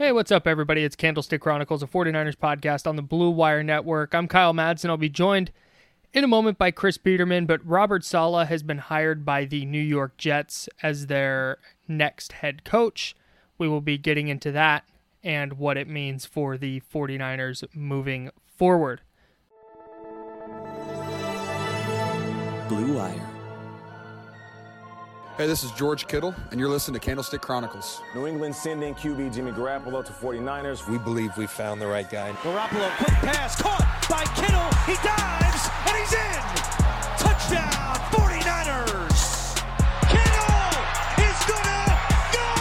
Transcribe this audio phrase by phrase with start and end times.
[0.00, 0.82] Hey, what's up, everybody?
[0.82, 4.14] It's Candlestick Chronicles, a 49ers podcast on the Blue Wire Network.
[4.14, 4.88] I'm Kyle Madsen.
[4.88, 5.52] I'll be joined
[6.14, 9.78] in a moment by Chris Biederman, but Robert Saleh has been hired by the New
[9.78, 13.14] York Jets as their next head coach.
[13.58, 14.84] We will be getting into that
[15.22, 19.02] and what it means for the 49ers moving forward.
[22.70, 23.39] Blue Wire.
[25.40, 28.02] Hey, this is George Kittle, and you're listening to Candlestick Chronicles.
[28.14, 30.86] New England sending QB Jimmy Garoppolo to 49ers.
[30.86, 32.32] We believe we found the right guy.
[32.42, 34.68] Garoppolo, quick pass, caught by Kittle.
[34.84, 36.42] He dives, and he's in.
[37.16, 39.56] Touchdown, 49ers.
[40.12, 40.76] Kittle
[41.24, 41.88] is gonna
[42.36, 42.52] go.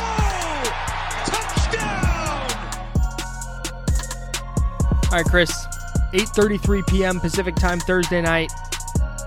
[1.36, 2.48] Touchdown.
[5.12, 5.52] All right, Chris.
[6.14, 7.20] 8:33 p.m.
[7.20, 8.50] Pacific Time Thursday night.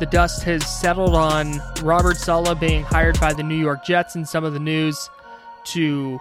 [0.02, 4.28] The dust has settled on Robert Saleh being hired by the New York Jets and
[4.28, 5.08] some of the news
[5.66, 6.18] to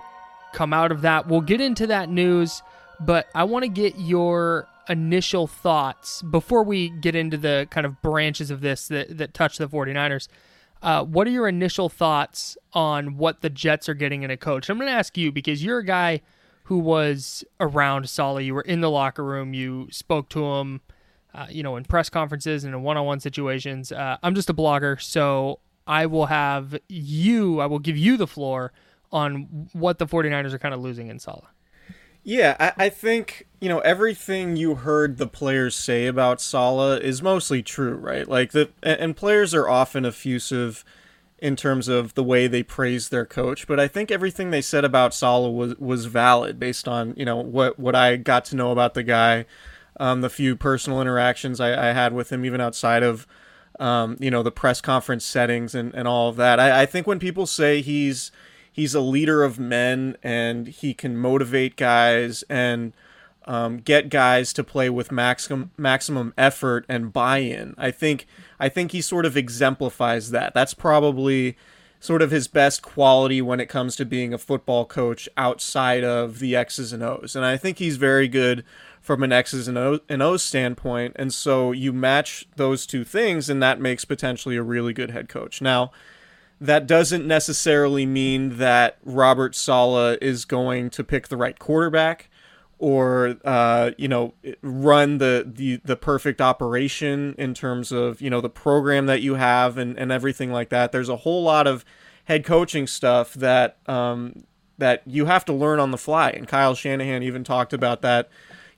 [0.53, 1.25] come out of that.
[1.25, 2.61] We'll get into that news,
[2.99, 7.99] but I want to get your initial thoughts before we get into the kind of
[8.03, 10.27] branches of this that, that touch the 49ers.
[10.83, 14.69] Uh, what are your initial thoughts on what the Jets are getting in a coach?
[14.69, 16.21] I'm going to ask you because you're a guy
[16.65, 18.43] who was around Saleh.
[18.43, 19.55] You were in the locker room.
[19.55, 20.81] You spoke to him
[21.33, 23.91] uh, you know, in press conferences and in one-on-one situations.
[23.91, 27.59] Uh, I'm just a blogger, so I will have you.
[27.59, 28.71] I will give you the floor
[29.11, 31.47] on what the 49ers are kind of losing in Saleh.
[32.23, 37.21] Yeah, I, I, think you know everything you heard the players say about Saleh is
[37.23, 38.27] mostly true, right?
[38.27, 40.85] Like the and players are often effusive
[41.39, 44.85] in terms of the way they praise their coach, but I think everything they said
[44.85, 48.71] about Saleh was was valid based on you know what what I got to know
[48.71, 49.45] about the guy
[49.99, 53.27] um, the few personal interactions I, I, had with him, even outside of
[53.79, 56.59] um, you know the press conference settings and, and all of that.
[56.59, 58.31] I, I think when people say he's
[58.71, 62.93] he's a leader of men and he can motivate guys and
[63.45, 67.75] um, get guys to play with maximum maximum effort and buy-in.
[67.77, 68.27] I think
[68.59, 70.53] I think he sort of exemplifies that.
[70.53, 71.57] That's probably
[71.99, 76.39] sort of his best quality when it comes to being a football coach outside of
[76.39, 77.35] the X's and O's.
[77.35, 78.65] And I think he's very good
[79.01, 79.77] from an X's and,
[80.21, 81.15] O's standpoint.
[81.17, 85.27] And so you match those two things, and that makes potentially a really good head
[85.27, 85.61] coach.
[85.61, 85.91] Now,
[86.61, 92.29] that doesn't necessarily mean that Robert Saleh is going to pick the right quarterback
[92.77, 98.41] or uh, you know run the, the the perfect operation in terms of you know
[98.41, 100.91] the program that you have and, and everything like that.
[100.91, 101.83] There's a whole lot of
[102.25, 104.43] head coaching stuff that um,
[104.77, 106.29] that you have to learn on the fly.
[106.29, 108.29] And Kyle Shanahan even talked about that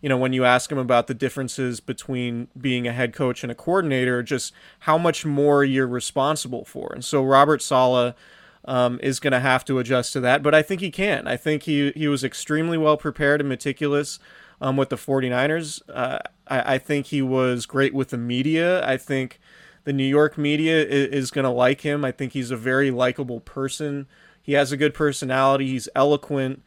[0.04, 3.50] you know, when you ask him about the differences between being a head coach and
[3.50, 6.92] a coordinator, just how much more you're responsible for.
[6.94, 8.14] And so Robert Saleh
[8.66, 11.26] um, is going to have to adjust to that, but I think he can.
[11.26, 14.20] I think he, he was extremely well prepared and meticulous
[14.60, 15.82] um, with the 49ers.
[15.88, 16.20] Uh,
[16.50, 18.86] I, I think he was great with the media.
[18.86, 19.40] I think
[19.86, 22.04] the New York media is, is going to like him.
[22.04, 24.08] I think he's a very likable person.
[24.42, 25.68] He has a good personality.
[25.68, 26.62] He's eloquent.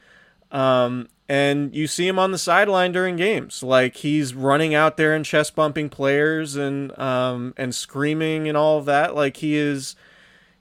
[0.51, 5.13] Um, and you see him on the sideline during games, like he's running out there
[5.13, 9.15] and chest bumping players and um, and screaming and all of that.
[9.15, 9.97] Like he is,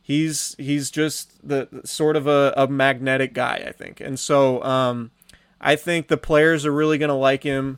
[0.02, 4.02] he's he's just the sort of a, a magnetic guy, I think.
[4.02, 5.12] And so um,
[5.62, 7.78] I think the players are really going to like him.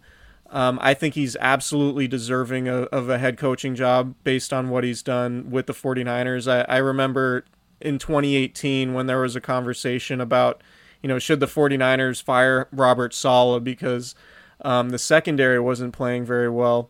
[0.50, 4.86] Um, I think he's absolutely deserving of, of, a head coaching job based on what
[4.86, 6.50] he's done with the 49ers.
[6.50, 7.44] I, I remember
[7.82, 10.64] in 2018 when there was a conversation about
[11.02, 14.16] you know, should the 49ers fire Robert Saleh because
[14.62, 16.90] um, the secondary wasn't playing very well.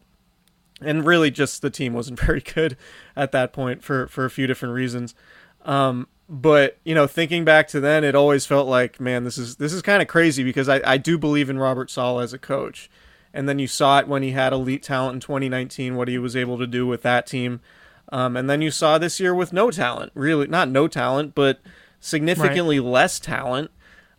[0.82, 2.78] And really, just the team wasn't very good
[3.16, 5.16] at that point for, for a few different reasons.
[5.64, 9.56] Um, but you know, thinking back to then, it always felt like, man, this is
[9.58, 12.40] this is kind of crazy because I, I do believe in Robert Saleh as a
[12.40, 12.90] coach.
[13.34, 16.36] And then you saw it when he had elite talent in 2019, what he was
[16.36, 17.62] able to do with that team.
[18.10, 21.60] Um, and then you saw this year with no talent, really not no talent, but
[22.00, 22.90] significantly right.
[22.90, 23.72] less talent.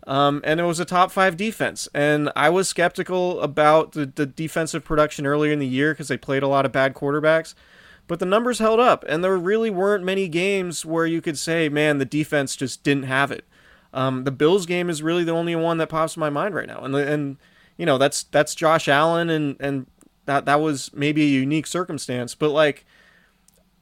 [0.09, 1.87] Um, and it was a top five defense.
[1.95, 6.17] And I was skeptical about the, the defensive production earlier in the year because they
[6.17, 7.55] played a lot of bad quarterbacks.
[8.07, 11.69] But the numbers held up, and there really weren't many games where you could say,
[11.69, 13.45] man, the defense just didn't have it.
[13.93, 16.67] Um, the Bills game is really the only one that pops in my mind right
[16.67, 16.81] now.
[16.81, 17.37] And, and
[17.77, 19.87] you know, that's that's Josh Allen, and, and
[20.25, 22.35] that, that was maybe a unique circumstance.
[22.35, 22.87] But, like,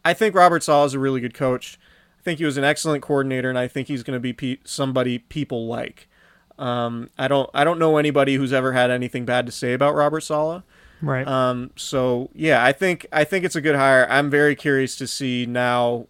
[0.05, 1.79] I think Robert Saleh is a really good coach.
[2.19, 4.59] I think he was an excellent coordinator, and I think he's going to be pe-
[4.65, 6.09] somebody people like.
[6.59, 9.95] Um, I don't I don't know anybody who's ever had anything bad to say about
[9.95, 10.63] Robert Saleh.
[11.03, 11.27] Right.
[11.27, 14.07] Um, so yeah, I think I think it's a good hire.
[14.11, 16.07] I'm very curious to see now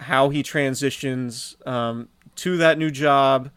[0.00, 3.50] how he transitions um, to that new job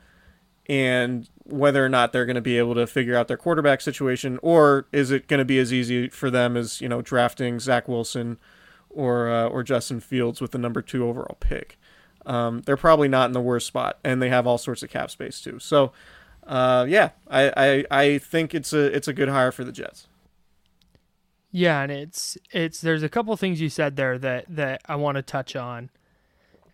[0.67, 4.39] and whether or not they're going to be able to figure out their quarterback situation,
[4.41, 7.87] or is it going to be as easy for them as you know drafting Zach
[7.87, 8.37] Wilson
[8.89, 11.79] or uh, or Justin Fields with the number two overall pick?
[12.25, 15.11] Um, they're probably not in the worst spot, and they have all sorts of cap
[15.11, 15.59] space too.
[15.59, 15.91] So,
[16.45, 20.07] uh, yeah, I, I I think it's a it's a good hire for the Jets.
[21.51, 25.15] Yeah, and it's it's there's a couple things you said there that that I want
[25.15, 25.89] to touch on,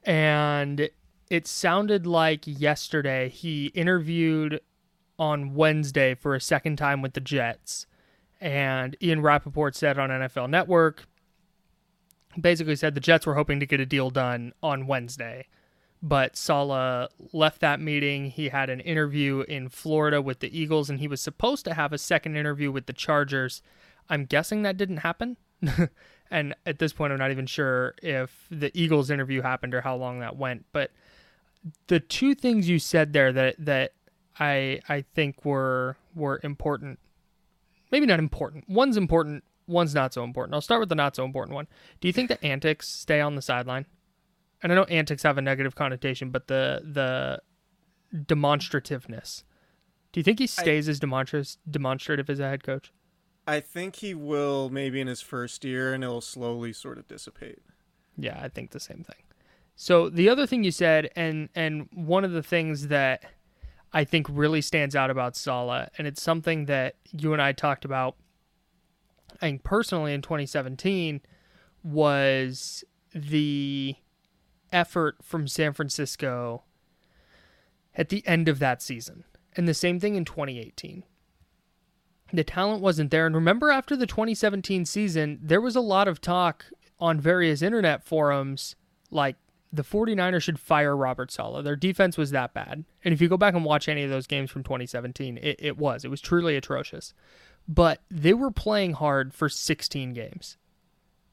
[0.04, 0.90] and
[1.30, 4.62] it sounded like yesterday he interviewed
[5.20, 7.86] on Wednesday for a second time with the Jets,
[8.40, 11.08] and Ian Rapoport said on NFL Network
[12.40, 15.48] basically said the Jets were hoping to get a deal done on Wednesday.
[16.04, 18.32] But Saleh left that meeting.
[18.32, 21.94] He had an interview in Florida with the Eagles, and he was supposed to have
[21.94, 23.62] a second interview with the Chargers.
[24.10, 25.38] I'm guessing that didn't happen.
[26.32, 29.96] and at this point, I'm not even sure if the Eagles interview happened or how
[29.96, 30.66] long that went.
[30.72, 30.92] But
[31.88, 33.94] the two things you said there that that
[34.40, 37.00] I I think were were important.
[37.92, 38.68] Maybe not important.
[38.68, 40.54] One's important one's not so important.
[40.54, 41.68] I'll start with the not so important one.
[42.00, 43.86] Do you think the antics stay on the sideline?
[44.62, 47.42] And I know antics have a negative connotation, but the the
[48.26, 49.44] demonstrativeness.
[50.12, 52.92] Do you think he stays I, as demonstrative demonstrative as a head coach?
[53.48, 57.60] I think he will maybe in his first year and it'll slowly sort of dissipate.
[58.18, 59.24] Yeah, I think the same thing.
[59.76, 63.24] So the other thing you said and and one of the things that
[63.94, 67.84] I think really stands out about Saleh, and it's something that you and I talked
[67.84, 68.16] about
[69.42, 71.22] I think personally in 2017
[71.84, 72.84] was
[73.14, 73.96] the
[74.72, 76.64] effort from San Francisco
[77.96, 79.24] at the end of that season.
[79.56, 81.04] And the same thing in 2018.
[82.34, 83.26] The talent wasn't there.
[83.26, 86.66] And remember, after the 2017 season, there was a lot of talk
[87.00, 88.76] on various internet forums
[89.10, 89.36] like
[89.74, 91.64] the 49ers should fire Robert Saleh.
[91.64, 92.86] Their defense was that bad.
[93.04, 95.78] And if you go back and watch any of those games from 2017, it, it
[95.78, 96.06] was.
[96.06, 97.14] It was truly atrocious
[97.68, 100.58] but they were playing hard for 16 games.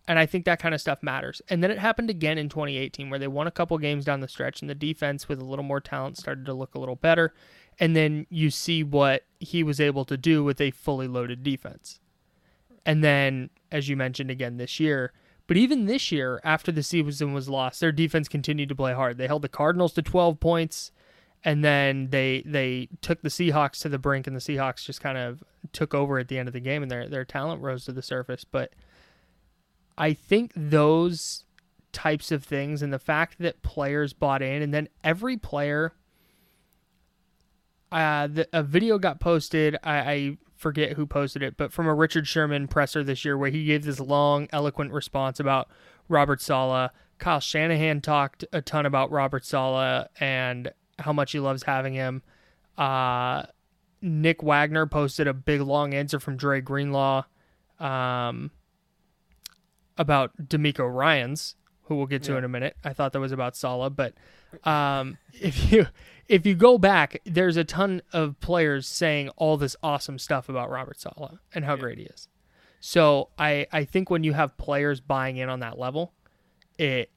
[0.07, 1.43] And I think that kind of stuff matters.
[1.51, 4.29] And then it happened again in 2018 where they won a couple games down the
[4.29, 7.35] stretch and the defense with a little more talent started to look a little better.
[7.79, 12.01] And then you see what he was able to do with a fully loaded defense.
[12.87, 15.13] And then, as you mentioned again this year,
[15.47, 19.19] but even this year, after the season was lost, their defense continued to play hard.
[19.19, 20.91] They held the Cardinals to 12 points
[21.49, 25.17] and then they they took the Seahawks to the brink, and the Seahawks just kind
[25.17, 27.93] of took over at the end of the game, and their their talent rose to
[27.93, 28.45] the surface.
[28.45, 28.75] But
[29.97, 31.45] I think those
[31.91, 35.95] types of things, and the fact that players bought in, and then every player,
[37.91, 39.79] uh, the, a video got posted.
[39.83, 43.49] I, I forget who posted it, but from a Richard Sherman presser this year, where
[43.49, 45.71] he gave this long, eloquent response about
[46.11, 46.91] Robert Saleh.
[47.17, 52.23] Kyle Shanahan talked a ton about Robert Saleh and how much he loves having him.
[52.77, 53.45] Uh,
[54.01, 57.25] Nick Wagoner posted a big long answer from Dre Greenlaw.
[57.81, 58.51] Um,
[59.97, 62.39] about DeMeco Ryans, who we'll get to Yeah.
[62.39, 62.77] in a minute.
[62.85, 64.15] I thought that was about Saleh, but
[64.65, 65.87] um, if you
[66.29, 70.71] if you go back, there's a ton of players saying all this awesome stuff about
[70.71, 72.29] Robert Saleh and how great he is.
[72.81, 76.13] So I I think when you have players buying in on that level,
[76.79, 77.11] it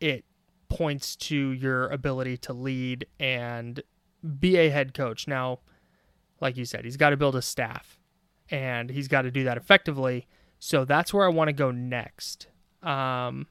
[0.00, 0.24] it
[0.68, 3.82] points to your ability to lead and
[4.38, 5.28] be a head coach.
[5.28, 5.60] Now,
[6.40, 7.98] like you said, he's got to build a staff
[8.50, 10.26] and he's got to do that effectively.
[10.58, 12.48] So that's where I want to go next.
[12.82, 13.46] Um,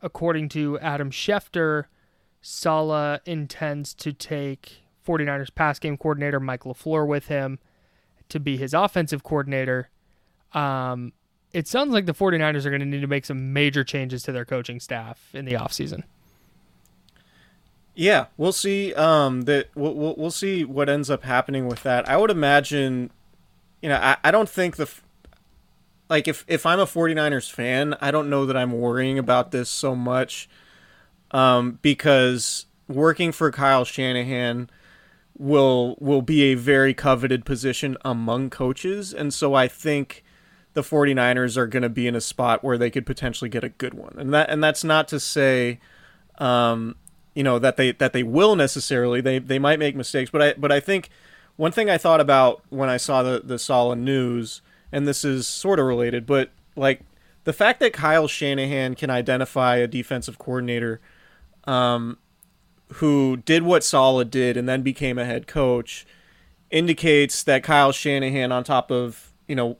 [0.00, 1.84] according to Adam Schefter,
[2.40, 7.58] Saleh intends to take 49ers pass game coordinator Mike LaFleur with him
[8.28, 9.90] to be his offensive coordinator.
[10.52, 11.12] Um,
[11.52, 14.32] it sounds like the 49ers are going to need to make some major changes to
[14.32, 16.04] their coaching staff in the offseason.
[17.94, 18.94] Yeah, we'll see.
[18.94, 22.08] Um, that we'll, we'll we'll see what ends up happening with that.
[22.08, 23.10] I would imagine,
[23.82, 24.88] you know, I, I don't think the,
[26.08, 29.68] like if if I'm a 49ers fan, I don't know that I'm worrying about this
[29.68, 30.48] so much,
[31.32, 34.70] um, because working for Kyle Shanahan
[35.36, 40.24] will will be a very coveted position among coaches, and so I think
[40.72, 43.68] the 49ers are going to be in a spot where they could potentially get a
[43.68, 45.78] good one, and that and that's not to say.
[46.38, 46.96] Um,
[47.34, 50.30] you know that they that they will necessarily they they might make mistakes.
[50.30, 51.10] But i but i think
[51.56, 55.46] one thing i thought about when i saw the the Saleh news and this is
[55.46, 57.02] sort of related but like
[57.44, 61.00] the fact that kyle shanahan can identify a defensive coordinator
[61.64, 62.18] um
[62.96, 66.06] who did what Saleh did and then became a head coach
[66.70, 69.76] indicates that kyle shanahan on top of you know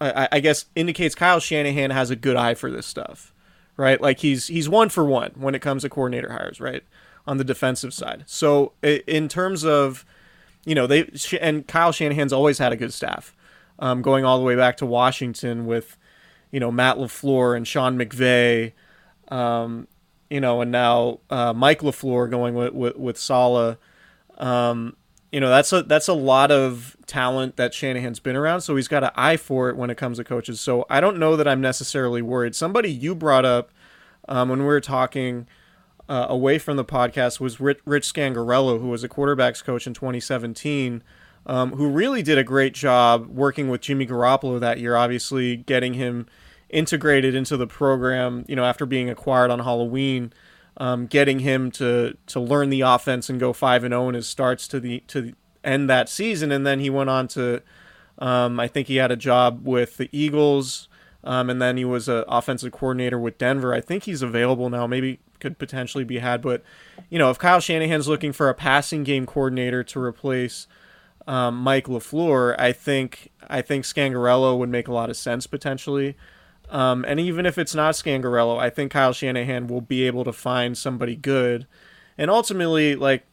[0.00, 3.32] i, I guess indicates kyle shanahan has a good eye for this stuff
[3.78, 4.02] right?
[4.02, 6.82] Like he's he's one for one when it comes to coordinator hires, right?
[7.26, 8.24] On the defensive side.
[8.26, 10.04] So in terms of,
[10.66, 13.34] you know, they and Kyle Shanahan's always had a good staff,
[13.78, 15.96] um, going all the way back to Washington with,
[16.50, 18.72] you know, Matt LaFleur and Sean McVay,
[19.28, 19.86] um,
[20.28, 23.78] you know, and now uh, Mike LaFleur going with with, with Saleh.
[24.38, 24.96] Um,
[25.32, 28.88] you know, that's a that's a lot of talent that Shanahan's been around, so he's
[28.88, 30.60] got an eye for it when it comes to coaches.
[30.60, 32.54] So I don't know that I'm necessarily worried.
[32.54, 33.70] Somebody you brought up
[34.28, 35.46] um, when we were talking
[36.08, 39.92] uh, away from the podcast was Rich, Rich Scangarello, who was a quarterbacks coach in
[39.92, 41.02] 2017,
[41.44, 44.96] um, who really did a great job working with Jimmy Garoppolo that year.
[44.96, 46.26] Obviously, getting him
[46.70, 48.46] integrated into the program.
[48.48, 50.32] You know, after being acquired on Halloween
[50.78, 54.26] um, getting him to to learn the offense and go five and zero in his
[54.26, 57.60] starts to the to end that season, and then he went on to,
[58.18, 60.88] um, I think he had a job with the Eagles,
[61.24, 63.74] um, and then he was an offensive coordinator with Denver.
[63.74, 64.86] I think he's available now.
[64.86, 66.62] Maybe could potentially be had, but
[67.10, 70.66] you know, if Kyle Shanahan's looking for a passing game coordinator to replace
[71.26, 76.16] um, Mike LaFleur, I think I think Scangarello would make a lot of sense potentially.
[76.70, 80.32] Um, and even if it's not Scangarello, I think Kyle Shanahan will be able to
[80.32, 81.66] find somebody good.
[82.18, 83.24] And ultimately, like,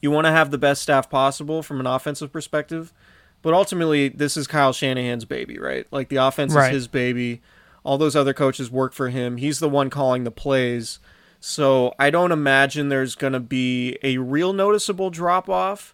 [0.00, 2.92] you want to have the best staff possible from an offensive perspective.
[3.40, 5.86] But ultimately, this is Kyle Shanahan's baby, right?
[5.90, 6.68] Like, the offense Right.
[6.68, 7.40] is his baby.
[7.84, 9.38] All those other coaches work for him.
[9.38, 10.98] He's the one calling the plays.
[11.40, 15.92] So I don't imagine there's going to be a real noticeable drop off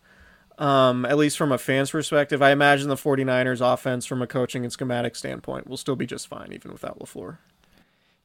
[0.58, 2.42] um, at least from a fan's perspective.
[2.42, 6.26] I imagine the 49ers offense from a coaching and schematic standpoint will still be just
[6.28, 7.38] fine even without LaFleur.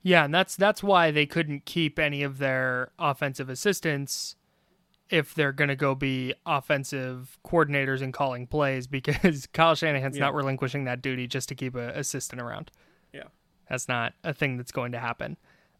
[0.01, 4.35] Yeah, and that's that's why they couldn't keep any of their offensive assistants
[5.09, 10.25] if they're going to go be offensive coordinators and calling plays because Kyle Shanahan's Yeah.
[10.25, 12.71] not relinquishing that duty just to keep an assistant around.
[13.13, 13.23] Yeah.
[13.69, 15.37] That's not a thing that's going to happen.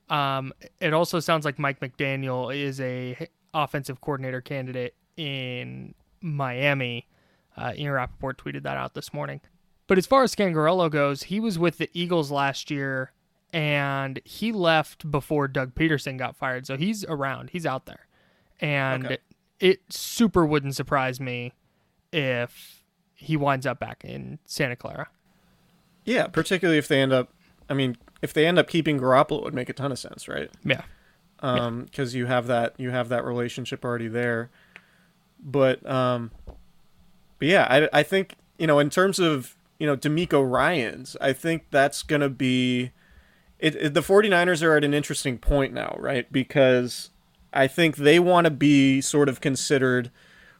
[0.10, 7.08] Um, it also sounds like Mike McDaniel is a offensive coordinator candidate in Miami.
[7.56, 9.42] Uh, Ian Rapoport tweeted that out this morning.
[9.86, 13.12] But as far as Scangarello goes, he was with the Eagles last year,
[13.52, 16.66] and he left before Doug Pederson got fired.
[16.66, 17.50] So he's around.
[17.52, 18.08] He's out there.
[18.62, 19.18] And Okay.
[19.60, 21.54] it super wouldn't surprise me
[22.12, 25.10] if he winds up back in Santa Clara.
[26.06, 27.30] Yeah, particularly if they end up,
[27.70, 30.28] I mean, if they end up keeping Garoppolo, it would make a ton of sense,
[30.28, 30.50] right?
[30.64, 30.84] Yeah.
[31.40, 34.50] Um, because you have that you have that relationship already there.
[35.44, 36.32] But um,
[37.40, 41.34] but yeah, I I think you know in terms of you know DeMeco Ryans, I
[41.34, 42.92] think that's gonna be.
[43.60, 46.30] It, it, the 49ers are at an interesting point now, right?
[46.30, 47.12] Because
[47.54, 50.12] I think they want to be sort of considered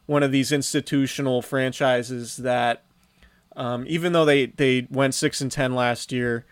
[0.06, 2.82] one of these institutional franchises that,
[3.56, 6.46] um, even though they, they went six and ten last year,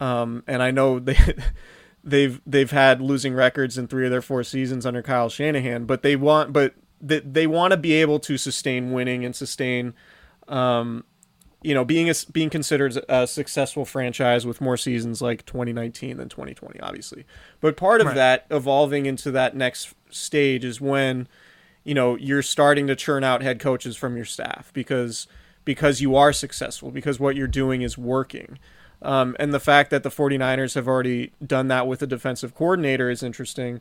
[0.00, 1.18] um, and I know they
[2.04, 6.02] they've they've had losing records in three of their four seasons under Kyle Shanahan, but
[6.02, 9.94] they want but they, they want to be able to sustain winning and sustain,
[10.48, 11.04] um,
[11.62, 16.28] you know, being a, being considered a successful franchise with more seasons like 2019 than
[16.28, 17.24] 2020, obviously.
[17.60, 18.16] But part of Right.
[18.16, 21.26] that evolving into that next stage is when,
[21.84, 25.26] you know, you're starting to churn out head coaches from your staff because
[25.64, 28.58] because you are successful because what you're doing is working.
[29.02, 33.10] Um, and the fact that the 49ers have already done that with a defensive coordinator
[33.10, 33.80] is interesting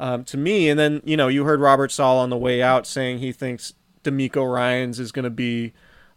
[0.00, 0.68] um, to me.
[0.68, 3.74] And then, you know, you heard Robert Saleh on the way out saying he thinks
[4.02, 5.72] DeMeco Ryans is going to be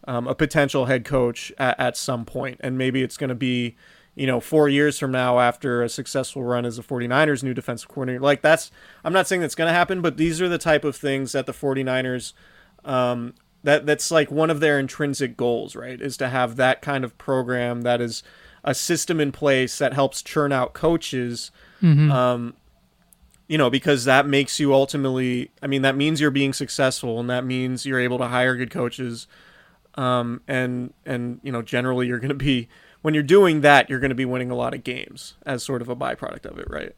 [0.07, 3.75] um, a potential head coach at, at some point, and maybe it's going to be,
[4.15, 7.89] you know, four years from now after a successful run as a 49ers new defensive
[7.89, 8.21] coordinator.
[8.21, 8.71] Like that's,
[9.03, 11.45] I'm not saying that's going to happen, but these are the type of things that
[11.45, 12.33] the 49ers,
[12.85, 15.99] um, that that's like one of their intrinsic goals, right?
[15.99, 18.23] Is to have that kind of program that is
[18.63, 21.51] a system in place that helps churn out coaches.
[22.11, 22.53] Um,
[23.47, 27.29] you know, because that makes you ultimately, I mean, that means you're being successful and
[27.29, 29.27] that means you're able to hire good coaches.
[29.95, 32.67] Um, and, and, you know, generally you're going to be,
[33.01, 35.81] when you're doing that, you're going to be winning a lot of games as sort
[35.81, 36.93] of a byproduct of it, right?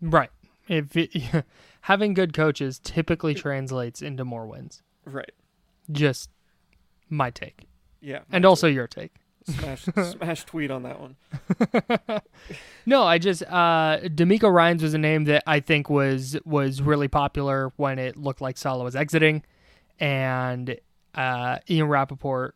[0.00, 0.30] Right.
[0.68, 1.10] If it,
[1.82, 4.82] having good coaches typically translates into more wins.
[5.04, 5.32] Right.
[5.90, 6.30] Just
[7.08, 7.64] my take,
[8.00, 8.20] Yeah.
[8.30, 9.12] and also your take.
[9.46, 9.82] Smash,
[10.12, 11.16] smash tweet on that one.
[12.86, 17.08] No, I just uh DeMeco Ryans was a name that I think was was really
[17.08, 19.42] popular when it looked like Saleh was exiting,
[19.98, 20.78] and
[21.14, 22.54] uh, Ian Rapoport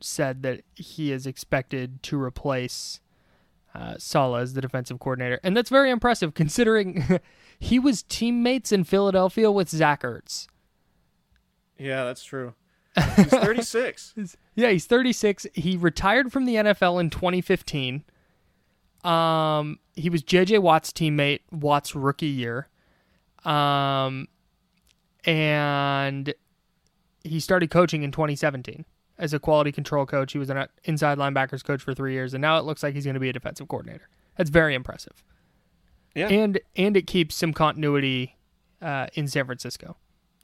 [0.00, 3.00] said that he is expected to replace
[3.74, 7.20] uh, Saleh as the defensive coordinator, and that's very impressive considering
[7.58, 10.46] he was teammates in Philadelphia with Zach Ertz.
[11.78, 12.54] Yeah, that's true.
[13.16, 14.14] He's 36.
[14.56, 15.46] Yeah, he's 36.
[15.54, 18.02] He retired from the NFL in 2015.
[19.04, 22.68] Um, he was JJ Watt's teammate Watt's rookie year.
[23.44, 24.26] Um,
[25.24, 26.34] and
[27.22, 28.84] he started coaching in 2017
[29.18, 30.32] as a quality control coach.
[30.32, 33.04] He was an inside linebackers coach for three years, and now it looks like he's
[33.04, 34.08] going to be a defensive coordinator.
[34.36, 35.22] That's very impressive.
[36.14, 36.28] Yeah.
[36.28, 38.36] And and it keeps some continuity
[38.80, 39.96] uh, in San Francisco,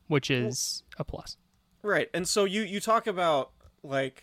[0.06, 1.38] which is a plus.
[1.82, 2.10] Right.
[2.12, 4.22] And so you you talk about like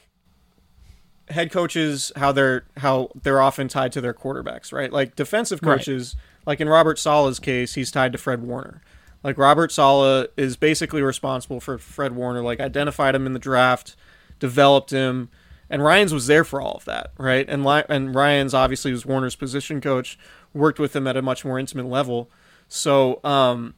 [1.29, 4.91] head coaches how they're how they're often tied to their quarterbacks, right?
[4.91, 5.77] Like defensive Right.
[5.77, 8.81] coaches, like in Robert Saleh's case, he's tied to Fred Warner.
[9.23, 13.95] Like Robert Saleh is basically responsible for Fred Warner, like identified him in the draft,
[14.39, 15.29] developed him,
[15.69, 17.45] and Ryans was there for all of that, right?
[17.49, 20.17] And and Ryans obviously was Warner's position coach,
[20.53, 22.31] worked with him at a much more intimate level.
[22.69, 23.73] So, um,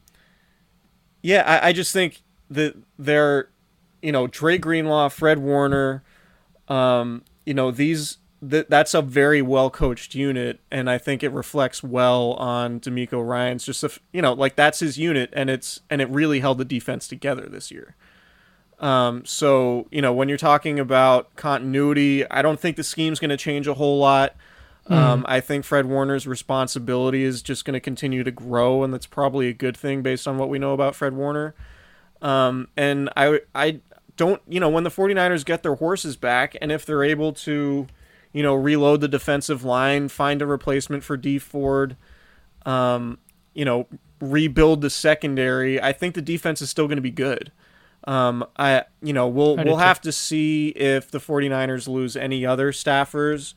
[1.23, 3.49] yeah, I, I just think that they're,
[4.01, 6.03] you know, Dre Greenlaw, Fred Warner,
[6.67, 11.31] um, you know, these th- that's a very well coached unit, and I think it
[11.31, 13.65] reflects well on DeMeco Ryans.
[13.65, 16.57] Just a f you know, like that's his unit, and it's and it really held
[16.57, 17.95] the defense together this year.
[18.79, 23.29] Um, so you know, when you're talking about continuity, I don't think the scheme's going
[23.29, 24.35] to change a whole lot.
[24.87, 29.05] Um, I think Fred Warner's responsibility is just going to continue to grow, and that's
[29.05, 31.55] probably a good thing based on what we know about Fred Warner.
[32.21, 33.79] Um, and I, I
[34.21, 37.87] don't, you know, when the 49ers get their horses back, and if they're able to,
[38.31, 41.97] you know, reload the defensive line, find a replacement for Dee Ford,
[42.63, 43.17] um,
[43.55, 43.87] you know,
[44.19, 47.51] rebuild the secondary, I think the defense is still going to be good.
[48.03, 52.71] Um, I, you know, we'll we'll have to see if the 49ers lose any other
[52.71, 53.55] staffers.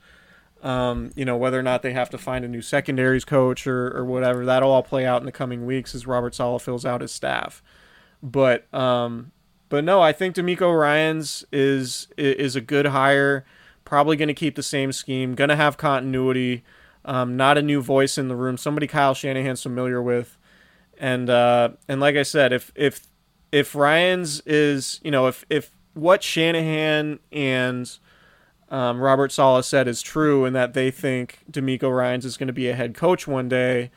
[0.62, 3.94] Um, you know, whether or not they have to find a new secondaries coach or,
[3.94, 7.03] or whatever, that'll all play out in the coming weeks as Robert Saleh fills out
[7.03, 7.62] his staff.
[8.22, 9.33] But um,
[9.75, 13.45] but no, I think DeMeco Ryans is is a good hire.
[13.85, 15.35] Probably going to keep the same scheme.
[15.35, 16.63] Going to have continuity.
[17.05, 18.57] Um, not a new voice in the room.
[18.57, 20.39] Somebody Kyle Shanahan's familiar with.
[20.97, 23.09] And uh, and like I said, if if
[23.51, 27.99] if Ryans is you know if if what Shanahan and
[28.71, 32.53] um, Robert Saleh said is true, and that they think DeMeco Ryans is going to
[32.53, 33.91] be a head coach one day,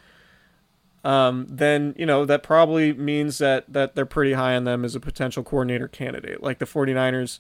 [1.08, 4.93] um, then you know that probably means that that they're pretty high on them as
[4.93, 6.43] a potential coordinator candidate.
[6.43, 7.39] Like the 49ers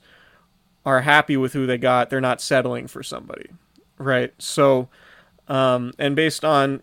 [0.85, 3.49] are happy with who they got; they're not settling for somebody,
[3.97, 4.33] right?
[4.37, 4.87] So,
[5.49, 6.81] um, and based on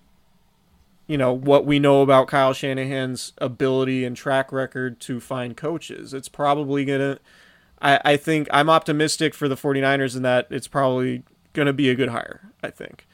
[1.06, 6.12] you know what we know about Kyle Shanahan's ability and track record to find coaches,
[6.12, 7.18] it's probably gonna.
[7.80, 11.22] I, I think I'm optimistic for the 49ers in that it's probably
[11.54, 12.52] going to be a good hire.
[12.62, 13.06] I think.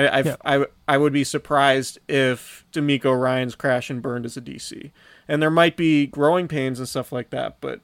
[0.00, 0.36] I, Yeah.
[0.44, 4.90] I I would be surprised if DeMeco Ryans crash and burned as a DC,
[5.28, 7.80] and there might be growing pains and stuff like that, but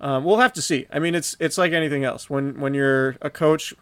[0.00, 0.86] um, we'll have to see.
[0.92, 2.30] I mean, it's it's like anything else.
[2.30, 3.74] When when you're a coach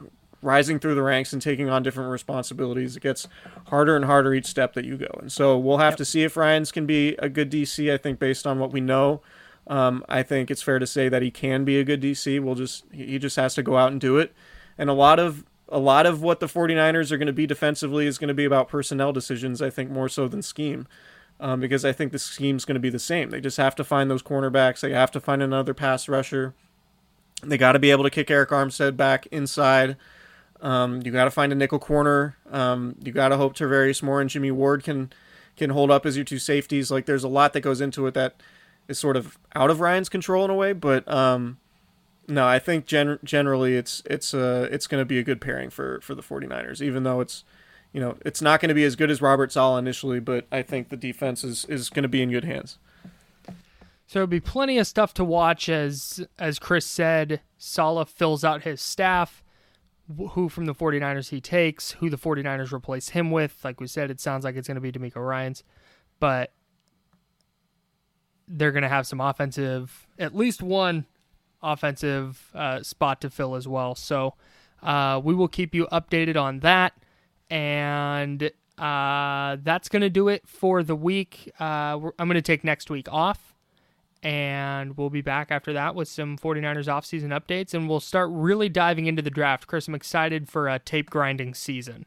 [0.42, 3.26] rising through the ranks and taking on different responsibilities, it gets
[3.66, 5.08] harder and harder each step that you go.
[5.20, 7.92] And so we'll have to see if Ryans can be a good DC.
[7.92, 9.20] I think based on what we know,
[9.68, 12.38] Um, I think it's fair to say that he can be a good DC.
[12.40, 14.32] We'll just he just has to go out and do it.
[14.78, 18.06] And a lot of a lot of what the 49ers are going to be defensively
[18.06, 20.86] is going to be about personnel decisions, I think more so than scheme.
[21.38, 23.28] Um, because I think the scheme's going to be the same.
[23.28, 24.80] They just have to find those cornerbacks.
[24.80, 26.54] They have to find another pass rusher.
[27.42, 29.96] They got to be able to kick Arik Armstead back inside.
[30.62, 32.36] Um, you got to find a nickel corner.
[32.50, 35.12] Um, you got to hope Tarvarius Moore and Jimmy Ward can
[35.56, 36.90] can hold up as your two safeties.
[36.90, 38.42] Like there's a lot that goes into it that
[38.88, 41.58] is sort of out of Ryan's control in a way, but um,
[42.28, 45.70] no, I think gen- generally it's it's uh it's going to be a good pairing
[45.70, 47.44] for for the 49ers even though it's
[47.96, 50.60] you know, it's not going to be as good as Robert Saleh initially, but I
[50.60, 52.76] think the defense is is going to be in good hands.
[54.06, 58.64] So there'll be plenty of stuff to watch as as Chris said, Saleh fills out
[58.64, 59.42] his staff
[60.32, 63.64] who from the 49ers he takes, who the 49ers replace him with.
[63.64, 65.64] Like we said, it sounds like it's going to be DeMeco Ryans,
[66.20, 66.52] but
[68.46, 71.06] they're going to have some offensive, at least one
[71.72, 73.94] offensive uh, spot to fill as well.
[73.94, 74.34] So
[74.82, 76.94] uh, we will keep you updated on that.
[77.50, 81.52] And uh, that's going to do it for the week.
[81.58, 83.54] Uh, I'm going to take next week off
[84.22, 88.68] and we'll be back after that with some 49ers offseason updates and we'll start really
[88.68, 89.66] diving into the draft.
[89.66, 92.06] Chris, I'm excited for a tape grinding season.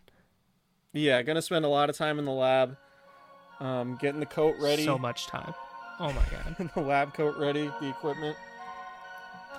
[0.91, 2.75] Yeah, gonna spend a lot of time in the lab,
[3.59, 4.83] um, getting the coat ready.
[4.83, 5.53] So much time.
[5.99, 6.71] Oh my god.
[6.75, 8.35] the lab coat ready, the equipment.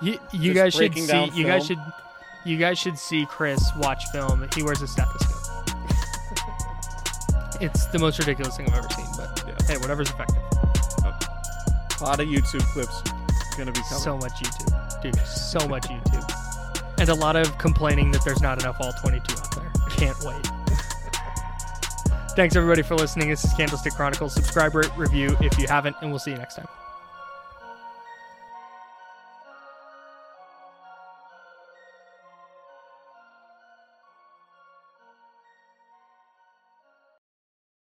[0.01, 1.31] You you guys should see.
[1.35, 1.79] You guys should.
[2.45, 4.49] You guys should see Chris watch film.
[4.55, 5.37] He wears a stethoscope.
[7.61, 9.07] it's the most ridiculous thing I've ever seen.
[9.17, 9.55] But yeah.
[9.67, 10.39] hey, whatever's effective.
[12.01, 13.03] A lot of YouTube clips
[13.59, 14.03] gonna be coming.
[14.03, 15.17] So much YouTube, dude.
[15.27, 19.55] So much YouTube, and a lot of complaining that there's not enough all 22 out
[19.55, 19.71] there.
[19.91, 20.47] Can't wait.
[22.37, 23.29] Thanks everybody for listening.
[23.29, 24.33] This is Candlestick Chronicles.
[24.35, 26.69] Subscribe, rate, review if you haven't, and we'll see you next time.